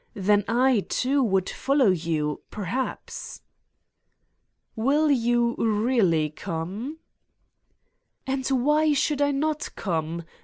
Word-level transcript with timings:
Then, 0.15 0.43
I, 0.47 0.79
too, 0.89 1.21
would 1.21 1.47
follow 1.47 1.91
you... 1.91 2.41
perhaps! 2.49 3.43
"Will 4.75 5.11
you 5.11 5.53
really 5.59 6.31
come?" 6.31 6.97
"And 8.25 8.47
why 8.47 8.93
should 8.93 9.21
I 9.21 9.29
not 9.29 9.69
come? 9.75 10.23